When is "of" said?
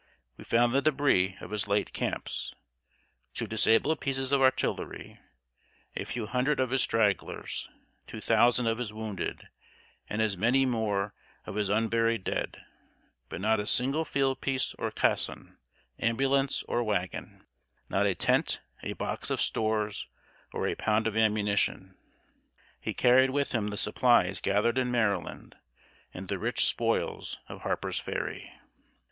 1.43-1.51, 4.31-4.41, 6.59-6.71, 8.65-8.79, 11.45-11.53, 19.29-19.39, 21.05-21.15, 27.47-27.61